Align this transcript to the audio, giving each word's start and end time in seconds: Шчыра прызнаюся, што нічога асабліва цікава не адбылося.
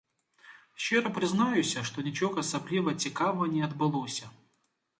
Шчыра 0.85 1.11
прызнаюся, 1.17 1.83
што 1.89 2.05
нічога 2.09 2.35
асабліва 2.45 2.97
цікава 3.07 3.41
не 3.55 3.61
адбылося. 3.69 4.35